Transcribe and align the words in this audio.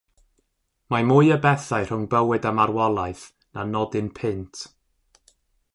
Mae 0.93 1.03
mwy 1.09 1.29
o 1.35 1.37
bethau 1.43 1.85
rhwng 1.89 2.07
bywyd 2.15 2.49
a 2.51 2.55
marwolaeth 2.61 3.25
na 3.59 3.69
nodyn 3.75 4.13
punt. 4.21 4.65